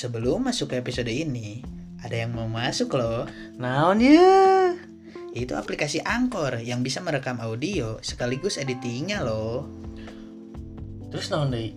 [0.00, 1.60] Sebelum masuk ke episode ini,
[2.00, 3.28] ada yang mau masuk loh.
[3.60, 4.72] Naon ya?
[5.36, 9.68] Itu aplikasi Anchor yang bisa merekam audio sekaligus editingnya loh.
[11.12, 11.76] Terus naon deui?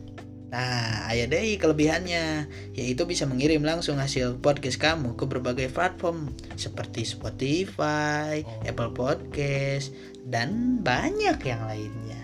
[0.56, 7.04] Nah, ada deh kelebihannya, yaitu bisa mengirim langsung hasil podcast kamu ke berbagai platform seperti
[7.04, 8.64] Spotify, Oh.
[8.64, 9.92] Apple Podcast,
[10.32, 12.24] dan banyak yang lainnya.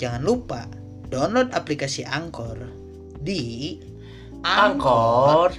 [0.00, 0.64] Jangan lupa
[1.12, 2.56] download aplikasi Anchor
[3.20, 3.76] di
[4.44, 5.56] Anchor.fm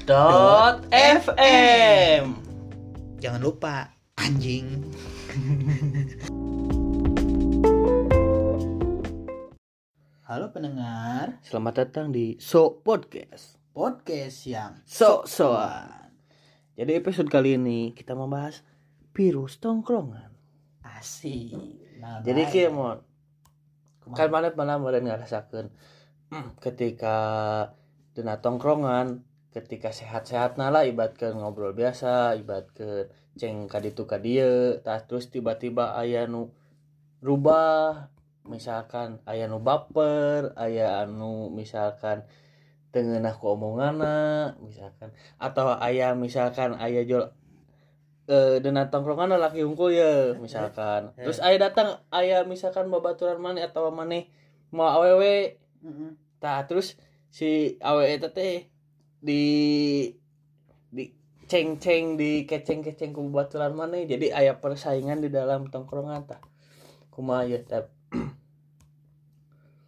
[3.17, 4.86] Jangan lupa anjing.
[10.27, 11.41] Halo pendengar.
[11.41, 13.58] Selamat datang di So Podcast.
[13.73, 16.14] Podcast yang So-soan.
[16.78, 18.62] Jadi episode kali ini kita membahas
[19.17, 20.30] virus tongkrongan.
[20.86, 21.58] Asik.
[21.98, 23.02] Nah, Jadi kia mau
[24.14, 25.67] kan mana mana meureun ngarasakeun
[26.64, 27.16] ketika
[28.17, 29.21] dina tongkrongan
[29.53, 36.49] ketika sehat-sehat lah ibaratkan ngobrol biasa ibaratkan ceng kaditu kadieu tah terus tiba-tiba aya nu
[37.21, 38.09] rubah
[38.49, 42.25] misalkan aya nu baper aya anu misalkan
[42.89, 47.29] tengenah ku omonganna misalkan atau aya misalkan aya jual
[48.27, 51.15] eh dina tongkrongan laki unggul ya misalkan.
[51.15, 51.23] Eh.
[51.23, 54.27] terus aya datang aya misalkan babaturan mana atau mana
[54.67, 55.55] mau awewe.
[56.43, 56.99] Tah terus
[57.31, 58.70] si eta teh
[59.22, 59.44] di
[60.92, 61.03] di
[61.47, 66.42] ceng ceng di keceng keceng ku babaturan mana jadi aya persaingan di dalam tongkrongan tah
[67.11, 67.88] kumaha ya tah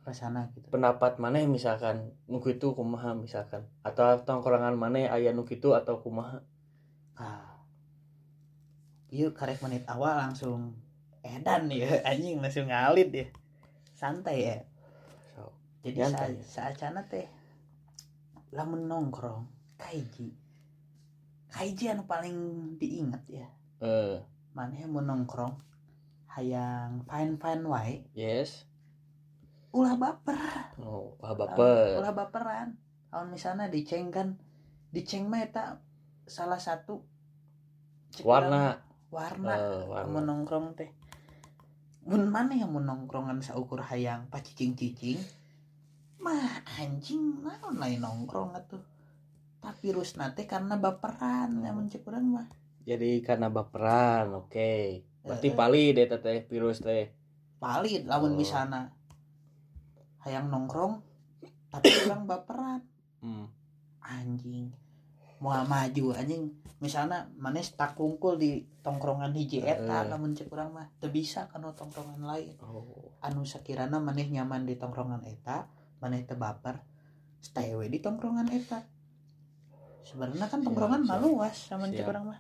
[0.08, 0.73] Rasana gitu.
[0.73, 6.42] pendapat mana misalkan nu kitu kumaha misalkan atau tongkrongan mana aya nu kitu atau kumaha
[7.20, 7.59] Ah.
[9.12, 10.80] Yuk karek menit awal langsung
[11.20, 13.28] edan ya anjing langsung ngalit ya.
[13.92, 14.58] Santai ya.
[15.80, 16.35] Jadi Nyantai.
[16.44, 17.27] sa saacana teh
[18.52, 19.47] lamun nongkrong
[19.80, 20.35] kaiji.
[21.50, 22.38] Kaiji anu paling
[22.78, 23.47] diingat ya.
[23.79, 24.19] eh
[24.51, 25.56] Maneh mau nongkrong
[26.35, 28.68] hayang fine-fine wae yes
[29.73, 30.35] ulah baper.
[30.81, 32.75] oh wah baper Ulah baperan.
[33.13, 34.38] Lamun misalnya diceng kan
[34.89, 35.79] diceng mah eta
[36.25, 37.01] salah satu
[38.25, 38.81] warna
[39.13, 40.89] warna eh, warna mau nongkrong teh
[42.09, 45.18] mun mana yang mau nongkrongan saukur hayang pacicing-cicing
[46.19, 48.84] mah anjing naon lain nongkrong atuh
[49.59, 52.47] tapi virus nate karena baperan ya cek urang mah.
[52.88, 55.03] Jadi karena baperan oke.
[55.19, 57.12] Berarti Eh, pali deh teh virus teh.
[57.59, 58.38] Palit lamun Oh.
[58.40, 58.88] misana
[60.24, 61.03] hayang nongkrong
[61.69, 62.81] tapi orang baperan.
[63.19, 63.47] Hmm.
[64.00, 64.72] anjing.
[65.44, 66.56] Mau maju anjing.
[66.80, 70.07] Misalnya mana tak kungkul di tongkrongan hiji eta Eh.
[70.07, 70.88] lamun cek urang mah.
[71.03, 72.56] Teu bisa kana tongkrongan lain.
[72.63, 73.12] Oh.
[73.19, 75.68] Anu sakirana maneh nyaman di tongkrongan eta
[76.00, 76.80] maneh teu baper
[77.40, 78.84] stay we di tongkrongan eta.
[80.04, 82.40] Sebenarnya kan Siap, tongkrongan mah luas sama cek urang mah.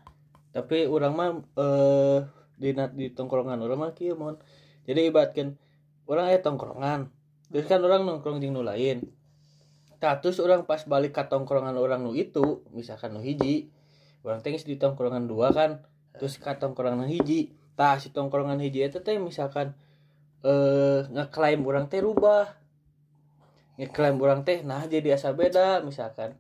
[0.51, 2.19] Tapi orang mah eh
[2.59, 4.35] di di tongkrongan orang mah kieu mon
[4.83, 5.55] jadi ibaratkan
[6.09, 7.13] orang aya tongkrongan.
[7.49, 9.05] Terus kan orang nongkrong jeung nu lain.
[9.99, 13.69] Tah, terus orang pas balik ke tongkrongan orang nu itu misalkan nu hiji
[14.23, 15.83] orang teh geus di tongkrongan dua kan
[16.17, 17.55] terus ke tongkrongan hiji.
[17.79, 19.75] Tah si tongkrongan hiji eta teh misalkan
[20.43, 22.47] eh ngeklaim orang teh rubah
[23.79, 26.35] ngeklaim orang teh nah jadi asa beda misalkan.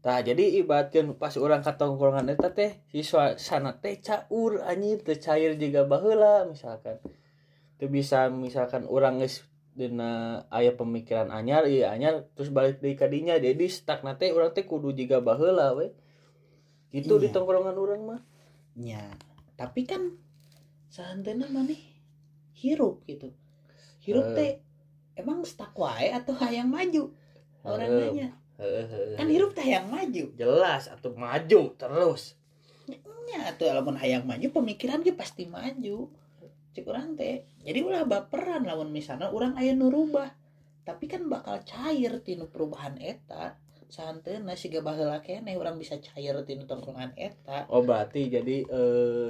[0.00, 5.18] Tah jadi ibaratkan pas orang ke tongkrongan eta teh si suasana teh caur anjir teu
[5.18, 6.96] cair juga baheula misalkan
[7.76, 9.42] teu bisa misalkan orang geus
[9.76, 14.54] dina aya pemikiran anyar iya anyar terus balik deui ka dinya jadi stuck teh urang
[14.56, 15.90] teh kudu juga baheula we
[16.94, 17.34] gitu di Iya.
[17.36, 18.20] tongkrongan orang mah
[18.78, 19.10] nya
[19.58, 20.16] tapi kan
[20.88, 21.82] seandainya maneh
[22.56, 23.34] hirup gitu
[24.06, 24.36] hirup Eh.
[24.38, 24.50] teh
[25.16, 27.10] emang stuck wae atau hayang maju?
[27.66, 28.28] Orang nanya.
[29.16, 30.32] Kan hirup teh hayang maju.
[30.36, 32.36] Jelas atau maju terus.
[33.26, 36.06] Nya tuh lamun hayang maju pemikiran ge pasti maju.
[36.76, 40.30] Cek urang teh jadi ulah baperan lamun misalnya urang aya nu rubah.
[40.86, 43.58] Tapi kan bakal cair tinu perubahan eta.
[43.86, 47.66] Santeuna siga baheula keneh urang bisa cair tinu tongkrongan eta.
[47.66, 49.28] Oh berarti jadi eh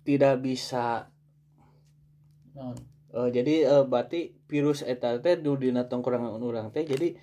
[0.00, 1.12] tidak bisa
[2.56, 2.74] non.
[3.10, 7.14] Eh, jadi eh, berarti virus eta teh dina tongkrongan urang teh jadi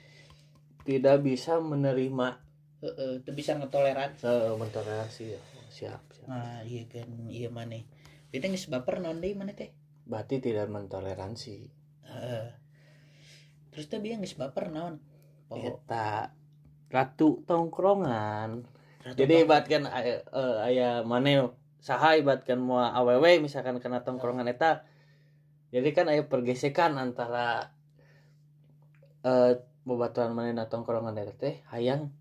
[0.81, 2.39] tidak bisa menerima
[2.79, 5.41] heeh teu bisa ngetoleran eh, mentoleransi ya.
[5.67, 6.25] siap, siap.
[6.25, 7.83] nah iya kan iya maneh
[8.31, 9.69] beda geus baper naon deui maneh teh
[10.07, 11.57] Berarti tidak mentoleransi.
[12.07, 12.47] heeh
[13.69, 15.03] terus teh bieu geus baper naon
[15.47, 16.31] oh Eta
[16.87, 18.63] ratu tongkrongan.
[19.03, 24.47] ratu Jadi tong- ibaratkan aya eh, aya maneh saha ibaratkan mau awewe misalkan kena tongkrongan
[24.47, 24.87] eta.
[25.67, 27.75] Jadi kan aya pergesekan antara
[29.23, 32.11] eh babaturan mana tongkrongan teh hayang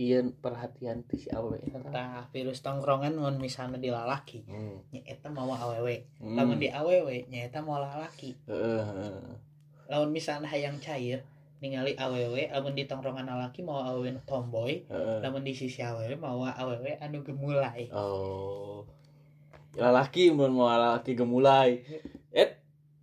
[0.00, 1.60] ieu perhatian ti si awewe
[1.92, 4.92] tah virus tongkrongan mun misalnya di lalaki hmm.
[4.92, 6.36] nyaeta mau awewe Hmm.
[6.36, 9.36] lamun di awewe nyaeta mau lalaki Heeh, heeh.
[9.92, 11.20] lamun misalnya hayang cair
[11.60, 15.20] ningali awewe lamun di tongkrongan lalaki mau awewe tomboy Heeh.
[15.20, 18.84] lamun di sisi awewe mau awewe anu gemulai Oh.
[19.72, 21.80] Lalaki mun mau lalaki gemulai.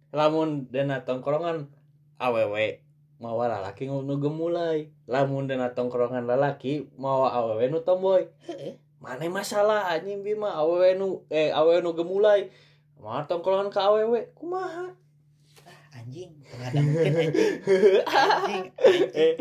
[0.09, 1.69] Lamun dena tongkrongan
[2.17, 2.81] awewe
[3.19, 4.89] mau lalaki nu gemulai.
[5.05, 8.25] Lamun dena tongkrongan lalaki mau awewe nu tomboy.
[8.99, 12.49] Mana masalah anjing bima awewe nu eh awewe nu gemulai.
[12.99, 14.95] Mau tongkrongan ke awewe kumaha?
[15.89, 17.35] anjing ada mungkin anjing
[18.07, 18.65] anjing
[19.11, 19.35] Eh,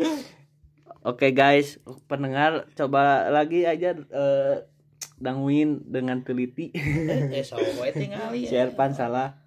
[1.07, 1.79] Oke guys,
[2.11, 4.55] pendengar coba lagi aja eh,
[5.15, 6.75] danguin dengan teliti.
[6.75, 9.39] eh so we tingali Si Erpan salah,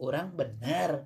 [0.00, 1.04] orang bener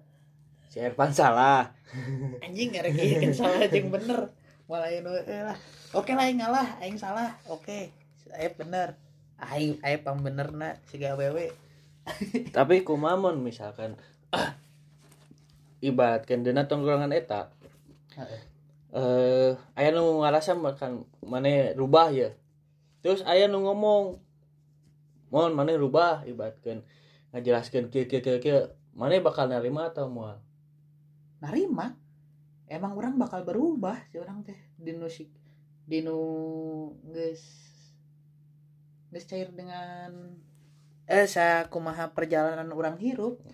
[0.70, 1.74] si Erpan salah.
[2.46, 4.30] anjing ieu kan salah anjing bener
[4.70, 5.58] malah anu eh lah.
[5.92, 7.36] Oke lah aing ngalah aing salah.
[7.50, 7.90] Oke.
[8.24, 8.96] Saya bener
[9.38, 11.50] aing aing pang bener na siga awewe
[12.56, 13.96] tapi kumamon misalkan
[14.28, 14.56] ah,
[15.80, 17.48] ibaratkan dina tongkrongan eta
[18.94, 22.30] eh aya nu ngarasa makan mana rubah ya.
[23.02, 24.22] Terus aya nu ngomong
[25.34, 26.86] mon mana rubah ibaratkan
[27.34, 30.38] ngajelaskeun kieu kieu kieu kieu mana bakal nerima atau moal
[31.44, 31.92] narima
[32.68, 34.56] emang orang bakal berubah si orang teh.
[34.80, 35.28] Dinu si
[35.84, 36.18] dinu
[37.12, 37.44] geus
[39.12, 40.34] geus cair dengan
[41.04, 43.44] eh sa kumaha perjalanan orang hirup.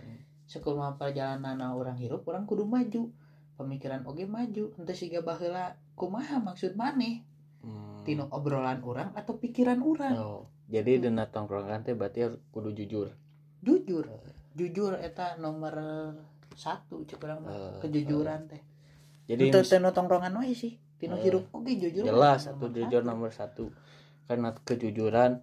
[0.50, 3.10] Sakumaha perjalanan orang hirup orang kudu maju.
[3.58, 4.72] Pemikiran oge maju.
[4.78, 7.26] Henteu siga baheula kumaha maksud maneh?
[7.60, 8.00] Hmm.
[8.08, 10.16] tinu obrolan orang atau pikiran orang?
[10.16, 13.12] Oh jadi dina tongkrongan teh berarti kudu jujur?
[13.60, 14.08] Jujur
[14.54, 15.74] jujur eta nomor
[16.54, 17.52] satu cek orang mah.
[17.52, 18.62] Eh, kejujuran teh.
[19.30, 19.54] Jadi
[19.94, 20.74] tongkrongan we sih.
[21.00, 22.04] Tinu Eh, hirup oge jujur.
[22.04, 23.08] jelas nomor jujur satu.
[23.08, 23.64] nomor satu.
[24.28, 25.40] Karena kejujuran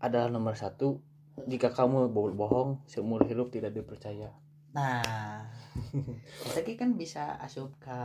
[0.00, 1.02] adalah nomor satu.
[1.36, 4.32] Jika kamu bohong seumur hidup tidak dipercaya.
[4.72, 5.44] Nah,
[6.56, 8.00] kita kan bisa asup ke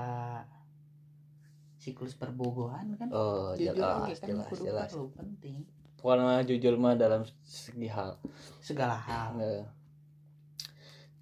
[1.80, 3.08] siklus perbogohan kan.
[3.10, 4.92] oh Jujur jelas kan jelas kudu jelas.
[5.16, 5.64] penting
[6.02, 8.18] pokoknya jujur mah dalam segi hal
[8.60, 9.38] segala hal.
[9.38, 9.66] Nah.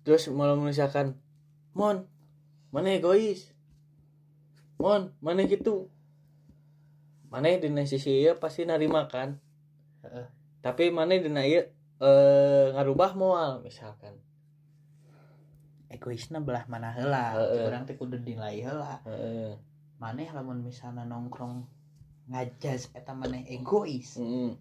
[0.08, 1.20] terus malah misalkan
[1.76, 2.08] mon
[2.72, 3.52] mana egois
[4.80, 5.92] mon mana gitu
[7.30, 9.38] mana di sisi ieu pasti narima kan
[10.02, 10.26] Heeh.
[10.64, 11.68] tapi mana dina ieu
[12.00, 14.16] eh ngarubah moal misalkan
[15.90, 17.34] Egoisna belah mana heula.
[17.34, 17.66] Heeh.
[17.66, 19.02] Orang teh kudu dinilai heula.
[19.10, 19.58] Heeh.
[19.98, 21.66] Maneh lamun misalnya nongkrong
[22.30, 24.22] ngajas eta maneh egois.
[24.22, 24.54] Mm.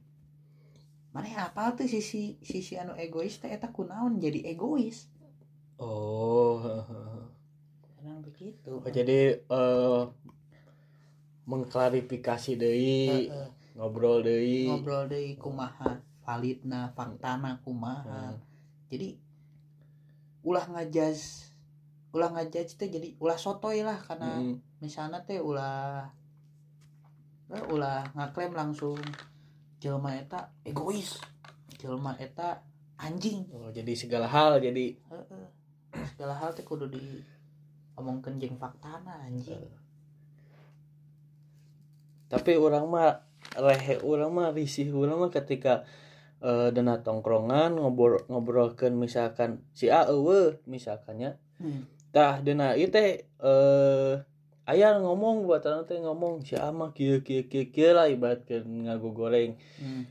[1.18, 5.10] Maneh apa tuh sisi sisi anu egois teh eta kunaon jadi egois.
[5.82, 6.62] oh
[7.98, 8.70] Kadang begitu.
[8.78, 10.02] Oh, jadi eh
[11.42, 13.48] mengklarifikasi deui Heeh.
[13.74, 18.38] ngobrol deui ngobrol deui kumaha validna faktana kumaha Hmm.
[18.92, 19.16] jadi
[20.44, 21.50] ulah ngajaz
[22.12, 24.60] ulah ngajaz teh jadi ulah sotoy lah karena Mm.
[24.84, 26.04] misalnya teh ulah
[27.48, 29.00] eh, ulah ngaklaim langsung
[29.78, 31.18] jelma eta egois
[31.78, 32.58] jelma eta
[32.98, 35.46] anjing Oh, jadi segala hal jadi Heeh.
[36.14, 37.22] segala hal teh kudu di
[37.94, 39.62] omongkeun jeung faktana anjing
[42.28, 43.24] tapi orang mah
[43.56, 45.86] rehe orang mah risih orang mah ketika
[46.38, 50.06] eh dana tongkrongan ngobrol ngobrolkeun misalkan si A
[50.66, 51.82] misalkannya Hmm.
[52.14, 54.14] tah dina ieu teh eh
[54.68, 59.16] aya ngomong buat teh ngomong si A mah kieu kieu kieu kieu lah ibaratkeun ngago
[59.16, 59.56] goreng.
[59.80, 60.04] Hmm.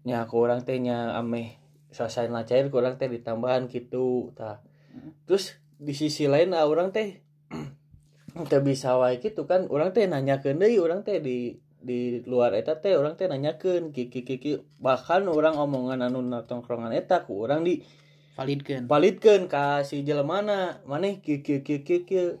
[0.00, 1.60] nya ku urang teh nya ameh
[1.92, 5.14] selesai cair ku urang teh ditambahan gitu tah Hmm.
[5.22, 7.22] terus di sisi lain ah, urang teh
[8.50, 12.82] teu bisa wae gitu kan urang teh nanyakeun deui urang teh di di luar eta
[12.82, 17.62] teh urang teh nanyakeun kiki kiki bahkan orang omongan anu na tongkrongan eta ku urang
[17.62, 17.86] di
[18.34, 18.90] validkeun.
[18.90, 22.36] palidkeun ka si jelemana maneh kieu kieu kieu kieu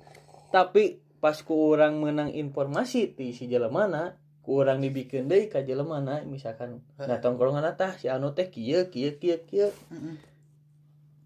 [0.50, 6.24] tapi pas ku urang menang informasi ti si jelemana ku urang dibikeun deui ka jelemana
[6.24, 10.16] misalkan na tongkrongan tah si anu teh kieu kieu kieu Heeh.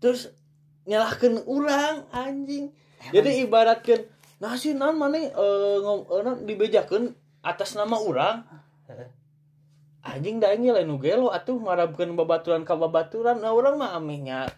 [0.03, 0.35] terus
[0.85, 2.75] nyalahkeun urang anjing.
[3.01, 4.01] Emang jadi ibaratkan
[4.43, 5.31] nah sih non mana eh
[5.81, 9.09] ngom eh, non dibejakeun atas nama Heeh.
[10.05, 13.41] anjing da ini lain nu gelo atuh marabkeun babaturan ka babaturan.
[13.41, 14.51] Nah urang mah amehnya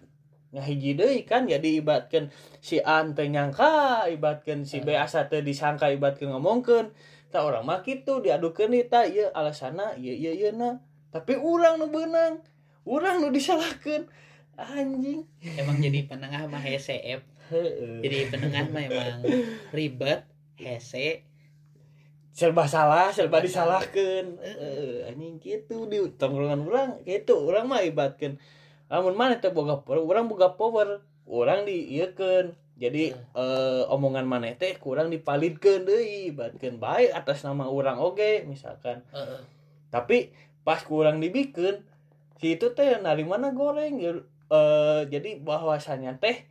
[0.56, 2.32] ngahiji deui kan jadi ibaratkan
[2.64, 6.96] si A teh nyangka ibaratkan si B asa teh disangka ibaratkan ngomongkeun.
[7.28, 10.80] Tak orang mah kitu diadukeun eta ieu alasana ieu ieu ieu na.
[11.12, 12.40] Tapi urang nu beunang
[12.88, 14.08] urang nu disalahkeun.
[14.56, 15.28] Anjing.
[15.60, 17.22] Emang jadi penengah mah hese Ep.
[17.46, 18.02] Heeh.
[18.02, 19.20] jadi penengah mah emang
[19.76, 20.24] ribet
[20.56, 21.28] hese.
[22.32, 24.36] Serba salah serba disalahkan
[25.08, 28.36] anjing gitu di tongkrongan orang gitu orang mah ibatkan
[28.86, 34.76] lamun mana teh boga power orang boga power orang diieukeun jadi eh, omongan mana teh
[34.78, 39.42] kurang dipalidkeun deui ibatkeun baik atas nama orang oge misalkan Heeh.
[39.90, 40.30] tapi
[40.62, 41.82] pas kurang dibikin
[42.36, 44.12] si itu teh dari mana goreng ya,
[44.52, 46.46] eh, jadi bahwasanya teh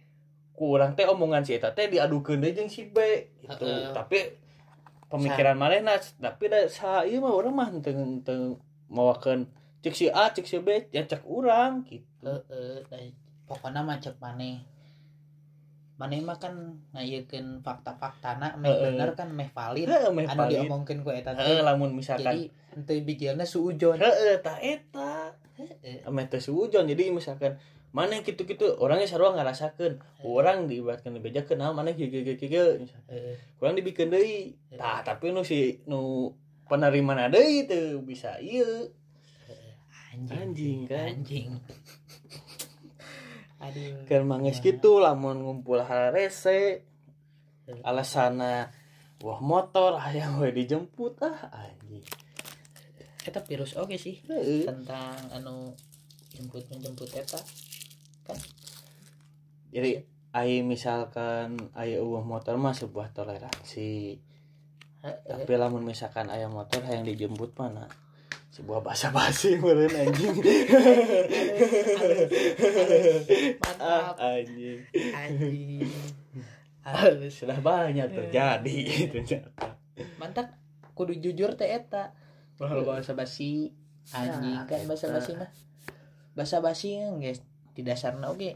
[0.58, 2.98] kurang teh omongan si eta teh diadukeun deui jeung si B
[3.46, 3.94] gitu Heeh.
[3.96, 4.20] tapi
[5.08, 8.60] pemikiran manehna tapi da sa ieu mah urang mah teu teu
[8.92, 9.48] mawakeun
[9.86, 12.26] cek si A cek si B ya cek urang gitu.
[12.26, 13.14] Heeh, da-
[13.46, 14.66] pokoknya mah cek maneh.
[16.02, 18.82] Maneh mah kan ngayekeun fakta-faktana meh Heeh.
[18.98, 19.86] bener kan meh valid.
[19.86, 20.66] Heeh, meh anu valid.
[20.66, 21.62] diomongkeun ku eta teh.
[21.62, 22.34] Lamun misalkan.
[22.34, 24.02] Jadi henteu bijilna suujon.
[24.02, 25.38] Heeh ta eta.
[25.56, 26.02] Heeh.
[26.04, 27.62] ame teh suujon jadi misalkan
[27.96, 30.02] mana gitu-gitu orangnya sarua ngarasakeun.
[30.26, 33.38] Orang diibaratkeun dibejakeun nah mana Heeh.
[33.62, 34.58] kurang dibikin deui.
[34.76, 36.34] Tah tapi nu si nu
[36.68, 38.90] penerima deui teu bisa ieu
[40.16, 41.08] anjing anjing kan?
[41.12, 41.50] anjing.
[43.66, 46.88] Aduh kan mangis gitu lamun ngumpul harese
[47.84, 48.72] alasana
[49.20, 52.06] wah motor hayang we dijemput ah anjing.
[53.28, 54.64] Eta virus oke sih Heeh.
[54.64, 55.76] tentang anu
[56.32, 57.42] jemput menjemput eta
[59.76, 64.24] jadi ai misalkan aya eueuh motor mah sebuah toleransi.
[65.06, 67.86] Tapi lamun misalkan aya motor hayang dijemput mana
[68.56, 70.32] sebuah bahasa basi meureun anjing.
[73.84, 74.16] Ah mantap.
[74.16, 74.80] Anjing.
[74.96, 75.92] Anjing.
[77.28, 78.78] Sudah banyak terjadi
[79.12, 79.76] ternyata.
[80.16, 80.56] Mantap.
[80.96, 82.16] Kudu jujur teh eta.
[82.56, 83.76] Kalau bahasa basi
[84.16, 85.52] anjing Nah, kan bahasa basi mah.
[86.32, 87.44] Bahasa basi guys
[87.76, 88.56] di dasarnya oke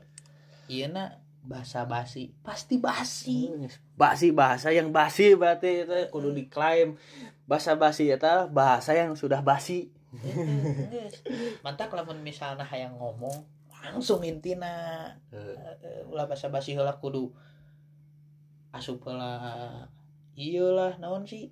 [0.72, 3.52] iya na bahasa basi pasti basi.
[4.00, 6.96] Basi bahasa yang basi berarti itu kudu diklaim
[7.50, 9.90] bahasa basi itu bahasa yang sudah basi.
[11.66, 13.34] Mantap lamun misalnya hayang ngomong
[13.74, 15.10] langsung intina.
[15.34, 17.34] Eh, ulah bahasa basi heula kudu
[18.70, 19.90] asup lah
[21.02, 21.50] naon sih?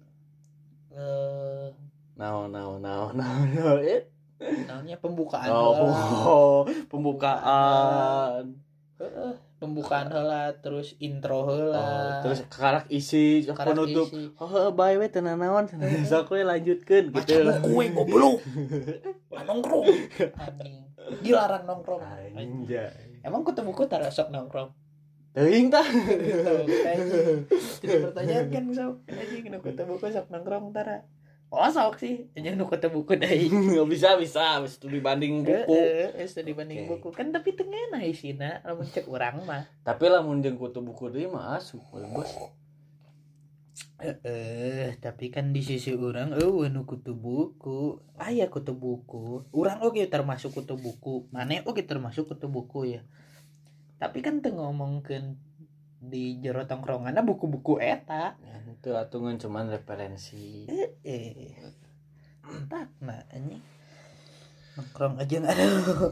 [0.93, 1.73] Eh
[2.17, 4.01] naon naon naon naon naon eh?
[4.37, 6.57] naonnya pembukaan oh, oh,
[6.93, 8.53] pembukaan.
[9.01, 14.07] Heeh, pembukaan heula terus intro oh, heula terus karak isi Karak penutup.
[14.13, 14.29] isi.
[14.37, 15.65] oh bye we tenan naon
[16.09, 17.41] sok we lanjutkeun baca gitu.
[17.41, 18.37] lah yang goblok?
[19.47, 19.85] Nongkrong?
[20.35, 20.75] Anjing.
[21.23, 22.01] Dilarang nongkrong.
[22.35, 23.23] Anjay.
[23.23, 24.75] Emang kutu buku tara sok nongkrong?
[25.31, 25.85] Teuing tah.
[25.85, 27.45] Tuh, anjing.
[27.79, 31.07] jadi pertanyaan kan sok anjing nu kutu buku sok nongkrong tara
[31.51, 32.27] oh sok sih.
[32.35, 34.59] Anjing nu buku deui nggak bisa bisa.
[34.59, 35.73] Bisa studi banding buku.
[35.73, 36.89] Heeh, geus teu dibanding Oke.
[36.99, 37.07] buku.
[37.15, 39.65] Kan tapi tengena isina lamun cek urang mah.
[39.87, 42.31] Tapi lamun jeung kutu buku deui mah asup bos.
[43.97, 50.01] Eh, tapi kan di sisi orang, eh, nu kutu buku, ayah kutu buku, orang oke
[50.05, 53.01] termasuk kutu buku, mana oke termasuk kutu buku ya.
[53.97, 55.41] Tapi kan tuh ngomongkan
[55.97, 60.69] di jero tongkrongan buku-buku eta, Ya, itu atungan cuman referensi.
[60.69, 61.57] Eh, eh,
[62.71, 63.59] tak nah anjing,
[64.77, 65.65] nongkrong aja nggak ada.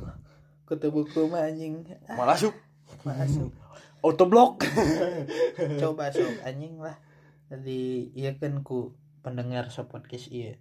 [0.67, 2.57] Kutu buku mah anjing, ah, malah sup
[3.05, 3.53] masuk,
[4.01, 4.65] autoblok
[5.81, 6.97] coba sok anjing lah,
[7.49, 10.57] tadi iya kan ku pendengar so podcast iya,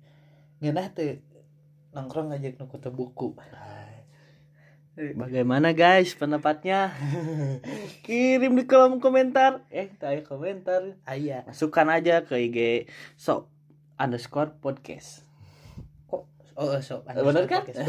[0.60, 1.20] nggak tuh
[1.96, 3.32] nongkrong aja kutu buku.
[4.94, 6.94] Bagaimana guys pendapatnya?
[8.06, 9.66] Kirim di kolom komentar.
[9.66, 10.94] Eh, tanya komentar.
[11.02, 12.86] Ayah, Masukkan aja ke IG
[13.18, 13.50] so
[13.98, 15.26] underscore podcast.
[16.06, 17.66] kok oh so Bener kan?
[17.66, 17.82] Gitu.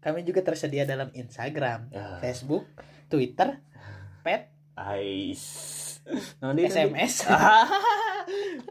[0.00, 2.16] Kami juga tersedia dalam Instagram, Ya.
[2.24, 2.64] Facebook,
[3.12, 3.60] Twitter,
[4.24, 5.44] Pet, Ais.
[6.42, 7.26] Nanti SMS.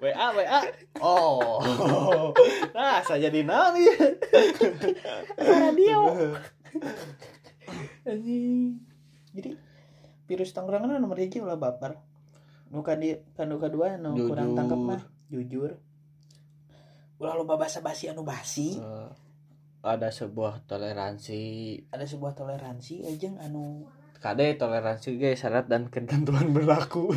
[0.04, 0.60] WA WA.
[1.00, 1.62] Oh.
[2.76, 3.94] Nah, saya jadi naon ieu?
[5.38, 6.00] radio.
[8.08, 8.80] Anjing.
[9.32, 9.52] Jadi
[10.26, 12.00] virus tongkrongan nomor hiji ulah baper.
[12.72, 14.58] Nu kadi kanu kadua nu kurang Jujur.
[14.58, 15.72] tangkap mah jujur.
[17.20, 18.80] Ulah loba basa-basi anu basi.
[18.80, 19.10] Eh,
[19.82, 21.42] ada sebuah toleransi
[21.90, 23.86] Ada sebuah toleransi aja anu
[24.22, 27.10] kade toleransi ge syarat dan ketentuan berlaku.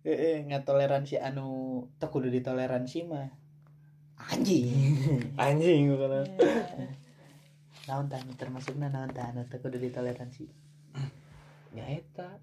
[0.00, 3.30] Eh, eh nggak toleransi anu teu kudu ditoleransi mah.
[4.18, 4.66] Anjing.
[5.46, 6.26] Anjing bukan.
[7.86, 10.50] Naon tah anu termasukna naon tah anu teu kudu ditoleransi?
[11.76, 12.42] Ya eta.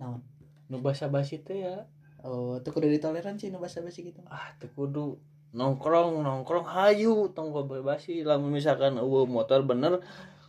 [0.00, 0.24] Naon?
[0.72, 1.84] Nu basa basi teh ya.
[2.24, 5.20] Oh teu kudu ditoleransi nu basa-basi gitu ah teu kudu
[5.52, 10.04] nongkrong nongkrong hayu tong bebasi lamun misalkan eueuh motor bener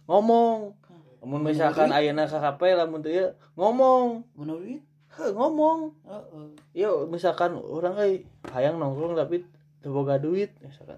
[0.09, 0.73] ngomong.
[1.21, 4.25] Lamun misalkan ayeuna KKP lamun teu ieu ngomong.
[4.33, 4.81] Menurut
[5.19, 5.93] ngomong.
[6.09, 6.45] Heeh.
[6.73, 9.45] Yo misalkan orang euy hayang nongkrong tapi
[9.85, 10.97] teu boga duit misalkan.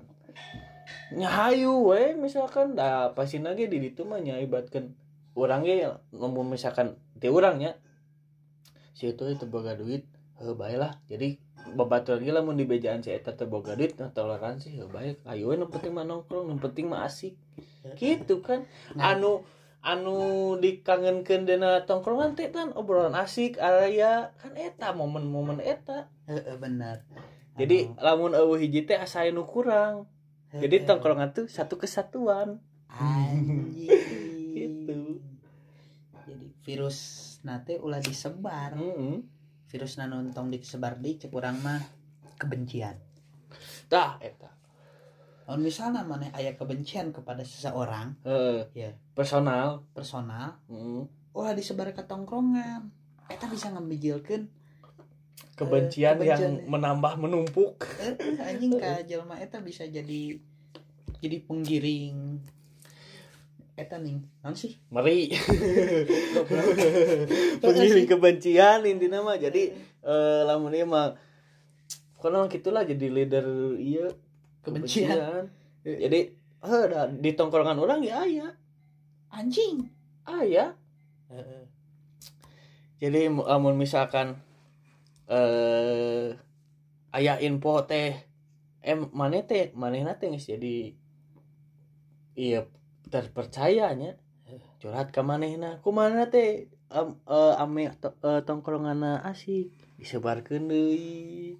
[1.11, 2.79] Nyahayu we misalkan.
[2.79, 4.95] Da pasti lagi di ditu mah nyaibatkeun
[5.35, 7.75] urang ge lamun misalkan ti urang nya.
[8.95, 10.07] Si itu teu boga duit
[10.39, 10.95] heuh bae lah.
[11.11, 11.35] Jadi
[11.73, 15.55] babaturan ge lamun di bejaan si eta teu boga duit nah toleransi heuh bae ayo
[15.55, 17.35] nu penting mah nongkrong nu penting mah asik.
[17.97, 18.67] Gitu kan.
[18.93, 19.15] Nah.
[19.15, 19.41] anu
[19.81, 26.11] anu dikangenkeun dina tongkrongan teh kan obrolan asik aya kan eta momen-momen eta.
[26.29, 27.03] Heeh benar.
[27.57, 30.05] Jadi lamun eueuh hiji teh asa nu kurang.
[30.51, 32.61] Jadi tongkrongan tuh satu kesatuan.
[32.91, 33.89] Anjing.
[34.51, 35.17] Gitu.
[36.27, 36.97] jadi virus
[37.41, 38.77] nate ulah disebar.
[38.77, 39.40] Heeh
[39.71, 41.79] virus nanontong disebar di cek urang mah
[42.35, 42.99] kebencian.
[43.87, 44.51] Tah eta
[45.47, 48.67] Lamun misalnya mana ayah kebencian kepada seseorang heeh.
[48.73, 48.91] Ya.
[49.11, 49.87] personal.
[49.91, 50.59] Personal.
[50.67, 52.91] Heeh ulah disebar ke tongkrongan.
[53.25, 54.51] Eta bisa ngambijilkeun
[55.53, 56.67] kebencian, Eh, yang kebencian.
[56.67, 57.79] menambah menumpuk.
[57.99, 60.35] Eh, anjing ka jelema eta bisa jadi
[61.21, 62.41] jadi penggiring
[63.79, 64.77] eta nih naon sih?
[64.91, 65.31] Meri.
[67.63, 69.71] Pengiring kebencian intinya mah jadi
[70.03, 71.15] eh lamun ieu mah
[72.17, 73.45] pokoknya mah gitulah jadi leader
[73.81, 74.05] iya
[74.61, 75.49] Kebencian.
[75.81, 76.19] jadi
[76.61, 76.83] heh
[77.17, 78.47] di tongkrongan orang ya aya.
[79.33, 79.89] Anjing.
[80.27, 80.77] Aya.
[83.01, 84.37] Jadi mu- lamun misalkan
[85.25, 86.37] eh
[87.09, 88.13] aya info teh
[88.85, 89.71] em mana teh
[90.17, 90.93] teh geus jadi
[92.37, 92.67] iya
[93.11, 94.15] terpercayanya
[94.79, 101.59] curhat ke manehna kumaha teh am, eh, ame to, eh, tongkronganna asik disebarkeun deui.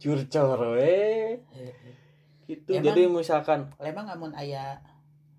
[0.00, 1.44] Curcor we
[2.48, 2.72] gitu.
[2.72, 4.80] Emang- jadi misalkan emang amun aya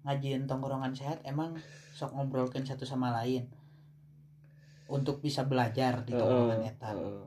[0.03, 1.57] ngajian tongkrongan sehat emang
[1.91, 3.49] sok ngobrolkan satu sama lain?
[4.85, 6.89] Untuk bisa belajar di tongkrongan Heeh, eta.
[6.93, 7.23] heeh.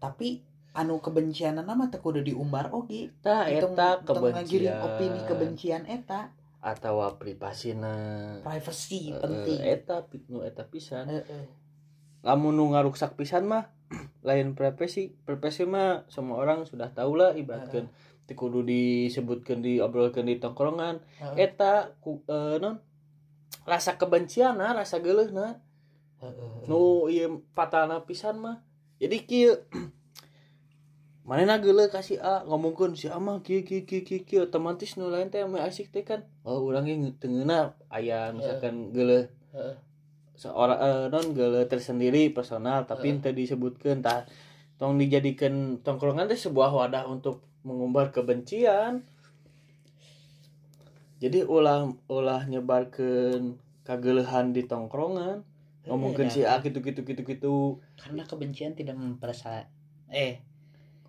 [0.00, 0.42] tapi
[0.74, 3.14] anu kebencian nama teu kudu diumbar oge.
[3.22, 4.82] Tah Tong- eta kebencian.
[4.82, 7.94] opini kebencian eta atau privasina
[8.46, 9.58] privacy Heeh, penting.
[9.60, 11.10] eta nu eta pisan.
[11.10, 11.50] Heeh.
[12.22, 13.74] lamun nu ngaruksak pisan mah
[14.28, 17.90] lain privasi privasi mah semua orang sudah tahu lah ibaratkan
[18.32, 21.04] kudu disebutkan diobrolkan di tongkrongan.
[21.36, 22.80] Eta ku, eh, non
[23.68, 25.60] rasa kebencian nah rasa geuleuh nah
[26.64, 28.64] nu ieu fatalna pisan mah
[28.96, 29.52] jadi kieu
[31.22, 32.42] manehna geuleuh ka si A?
[32.42, 36.02] Ngomongkeun si A mah kieu kieu kieu kieu kieu otomatis nu lain teh asik teh
[36.02, 36.26] kan.
[36.42, 39.74] Oh urang ge teu ngeunah aya misalkan Heeh.
[40.34, 43.22] seorang eh, non geuleuh tersendiri personal tapi Heeh.
[43.22, 44.26] teu disebutkeun tah
[44.82, 49.06] tong dijadikan tongkrongan teh sebuah wadah untuk mengumbar kebencian.
[51.22, 55.46] Jadi ulah ulah nyebarkeun kageulehan di tongkrongan.
[55.86, 57.54] Ngomongkeun si A gitu gitu gitu gitu
[57.98, 59.66] karena kebencian tidak mempersa
[60.10, 60.42] eh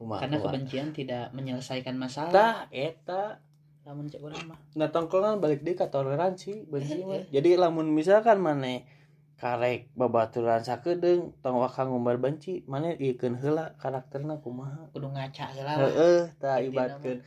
[0.05, 0.45] karena kumaha.
[0.49, 2.31] kebencian tidak menyelesaikan masalah.
[2.31, 3.39] Tah eta.
[3.83, 4.59] Lamun cek urang mah.
[4.73, 7.15] Nah tongkrongan balik deui ka toleransi benci Eh, mah.
[7.17, 7.23] eh.
[7.29, 8.87] jadi lamun misalkan maneh
[9.35, 14.87] karek babaturan sakedeung tong waka ngumbar benci maneh ikeun heula karakterna kumaha?
[14.89, 17.19] Kudu ngaca heula heeh tah ibatkeun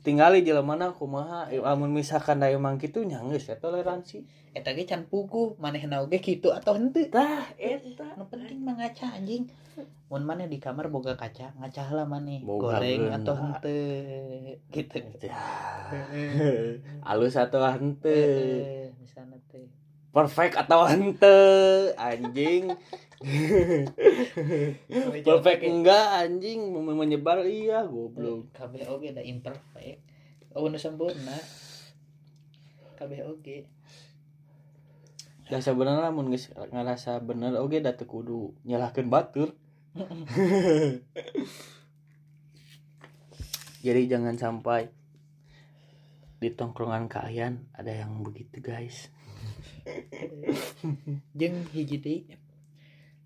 [0.00, 1.50] tinggali jelemana kumaha?
[1.50, 4.22] Lamun misalkan da emang kitu nya geus ya toleransi.
[4.54, 7.10] Eta ge can puguh manehna oge kitu atau henteu.
[7.10, 8.14] Tah eta.
[8.14, 9.50] Nu penting mah ngaca anjing
[10.14, 15.02] mun maneh di kamar boga kaca ngaca heula maneh Boga goreng atau henteu gitu.
[17.02, 18.14] Alus atau henteu.
[18.14, 19.66] Heeh, misalna teh.
[20.14, 22.78] Perfect atau henteu anjing.
[25.26, 26.62] Perfect enggak anjing.
[26.78, 28.54] Menyebar iya goblok.
[28.54, 29.98] Kabeh oge da imperfect.
[30.54, 31.34] Oh nu sempurna.
[32.94, 33.66] Kabeh oge.
[35.50, 36.30] Ya sebenarnya mun
[36.70, 39.58] ngerasa bener oge da teu kudu nyalahkeun batur
[43.86, 44.90] jadi jangan sampai
[46.42, 49.08] di tongkrongan kalian ada yang begitu guys.
[51.38, 52.26] Jeung hiji deui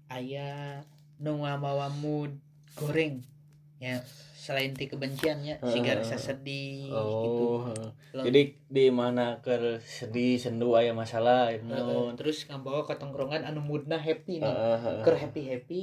[0.08, 0.80] aya
[1.20, 1.40] nu
[2.00, 2.32] mood
[2.76, 3.20] goreng
[3.78, 4.00] ya
[4.38, 7.44] selain ti kebenciannya siga rasa sedih gitu.
[7.44, 7.68] Oh
[8.16, 12.16] Lo- jadi di mana ke sedih sendu aya masalah Heeh, naon?
[12.16, 15.82] terus ngabawa ke tongkrongan anu moodna happy nih Heeh, keur happy happy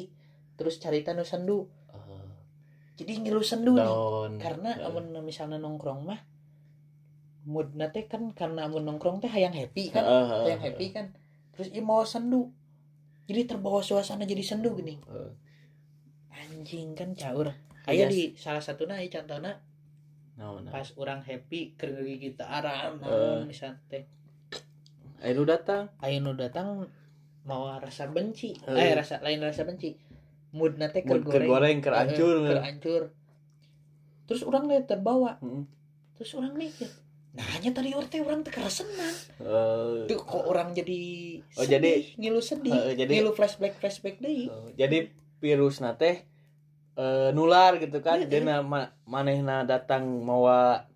[0.55, 2.25] terus carita nu sendu heeh.
[2.95, 4.87] jadi ngilu sendu nih down karena Heeh.
[4.87, 6.19] amun misalnya nongkrong mah
[7.45, 11.05] moodna teh kan karena amun nongkrong teh hayang happy kan heeh, hayang happy kan
[11.53, 12.49] terus ieu mau sendu
[13.29, 14.97] jadi terbawa suasana jadi sendu gini
[16.31, 17.51] anjing kan caur
[17.85, 18.09] Iya.
[18.09, 19.61] di salah satu aya contohna
[20.35, 20.67] Nah, nah.
[20.67, 21.87] pas orang happy ke
[22.19, 23.45] gitaran Eh.
[23.47, 24.03] misalnya teh
[25.23, 25.87] Ayo datang.
[26.03, 26.85] ayo datang
[27.47, 28.73] mau rasa benci Eh.
[28.73, 29.95] eh rasa lain rasa benci
[30.55, 32.35] mood nate keur Mood goreng, keur Eh, hancur.
[32.41, 33.03] keur hancur
[34.25, 35.63] terus orang lihat terbawa Heeh.
[36.15, 36.87] terus orang mikir
[37.31, 40.99] nah hanya tadi orang teh orang teh senang Eh, Tuh kok orang jadi
[41.53, 46.23] Oh, sedih, jadi- ngilu sedih Eh, jadi- ngilu flashback flashback deh eh, jadi virus nate
[46.95, 48.17] eh, nular gitu kan.
[48.17, 48.31] Heeh.
[48.31, 50.87] Jadi ma manehna datang mawa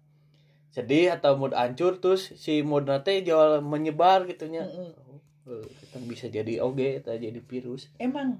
[0.69, 4.63] sedih atau mood hancur terus si mood nate jual menyebar gitunya.
[4.63, 4.95] Mm-mm.
[5.43, 7.91] Eh, kita bisa jadi oge eta jadi virus.
[7.98, 8.39] emang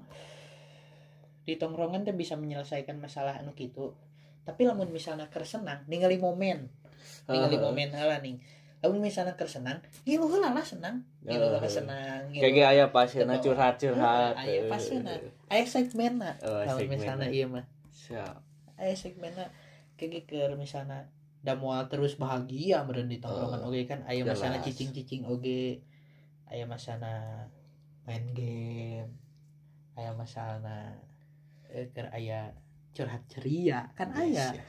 [1.50, 3.98] di tongkrongan teh bisa menyelesaikan masalah anu gitu
[4.40, 6.70] tapi lamun misalnya keur senang ningali momen
[7.26, 7.60] ningali Heeh.
[7.60, 8.38] momen heula nih
[8.80, 11.68] lamun misalnya keur senang ngilu heula lah senang ngilu heula Heeh.
[11.68, 13.44] senang Kayak ge aya pasieuna Kebawa.
[13.44, 14.32] curhat-curhat.
[14.32, 15.12] Heeh, aya eh, pasieuna.
[15.48, 18.36] aya segmenna Oh, lamun misalnya iya mah Siap.
[18.78, 19.44] aya segmenna
[19.98, 21.10] kayak keur misalnya
[21.40, 24.38] da moal terus bahagia meureun di tongkrongan Oh, oge kan aya jelas.
[24.38, 25.84] masana cicing-cicing oge
[26.46, 27.44] aya masana
[28.04, 29.12] main game
[29.92, 30.96] aya masana
[31.72, 32.54] eh, keur aya
[32.90, 34.64] curhat ceria kan aya Yes, ya.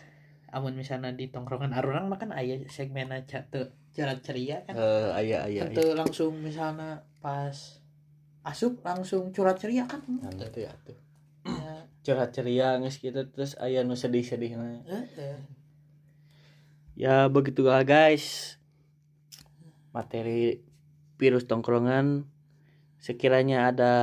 [0.52, 5.10] amun misalnya di tongkrongan arurang mah kan aya segmenna ca- teu curhat ceria kan Eh,
[5.12, 5.66] aya aya.
[5.66, 5.74] aya.
[5.74, 7.82] Teu langsung misalnya pas
[8.42, 10.98] asup langsung curhat ceria kan Nah, itu ya tuh.
[11.46, 14.82] Ya, Curhat ceria geus kitu terus aya nu sedih-sedihna.
[14.86, 15.38] heeh.
[16.94, 18.58] Ya begitulah guys
[19.92, 20.62] materi
[21.16, 22.26] virus tongkrongan
[22.98, 23.94] sekiranya ada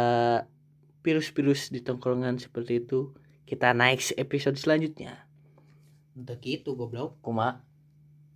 [1.00, 5.24] virus-virus di tongkrongan seperti itu kita naik episode selanjutnya.
[6.12, 7.16] Untuk itu goblok.
[7.22, 7.62] Kuma.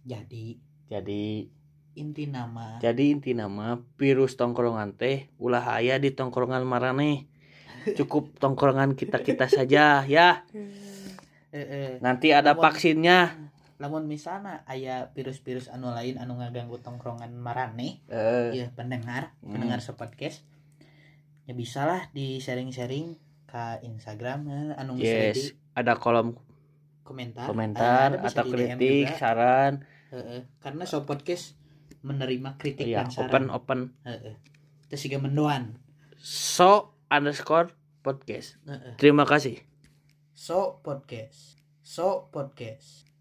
[0.03, 1.47] Jadi jadi.
[1.93, 2.81] inti nama.
[2.81, 7.29] Jadi inti nama virus tongkrongan teh ulah aya di tongkrongan marane.
[7.93, 10.49] Cukup tongkrongan kita kita saja ya.
[11.53, 12.01] Heeh.
[12.05, 13.21] nanti ada Namun- vaksinnya.
[13.77, 18.55] Lamun misalnya aya virus-virus anu lain anu ngaganggu tongkrongan marane eh.
[18.55, 19.59] ya pendengar Hmm.
[19.59, 20.47] pendengar sepodcast
[21.47, 23.19] ya bisalah di sharing-sharing
[23.51, 26.39] ke Instagram eh, anu yes ada kolom
[27.03, 27.45] komentar.
[27.51, 29.19] komentar Ada, atau kritik juga.
[29.19, 29.73] saran.
[30.13, 30.45] Heeh.
[30.61, 31.57] karena so podcast
[32.05, 33.29] menerima kritik ya dan saran.
[33.29, 33.81] open open.
[34.07, 34.37] Heeh.
[34.89, 35.81] terus juga mendoan
[36.21, 38.59] so underscore podcast.
[38.67, 38.95] Heeh.
[38.99, 39.63] terima kasih.
[40.33, 41.61] So podcast.
[41.83, 43.12] So podcast